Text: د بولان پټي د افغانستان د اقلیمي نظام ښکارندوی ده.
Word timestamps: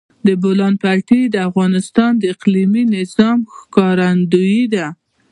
د 0.27 0.27
بولان 0.41 0.73
پټي 0.81 1.21
د 1.29 1.35
افغانستان 1.49 2.11
د 2.17 2.23
اقلیمي 2.33 2.83
نظام 2.97 3.39
ښکارندوی 3.55 4.61
ده. 4.73 4.87